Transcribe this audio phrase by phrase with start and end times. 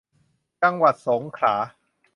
[0.63, 1.55] จังหวัดสงขลา